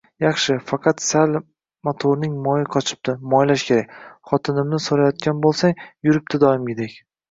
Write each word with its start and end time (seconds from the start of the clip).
-Yaxshi, 0.23 0.53
faqat 0.69 1.03
sal 1.07 1.35
motorining 1.89 2.33
moyi 2.49 2.67
qochibdi, 2.77 3.17
moylash 3.37 3.69
kerak. 3.71 3.95
Xotinimni 4.33 4.85
soʻrayotgan 4.91 5.49
boʻlsang, 5.49 5.81
yuribdi 6.11 6.47
doimgidek.. 6.51 7.03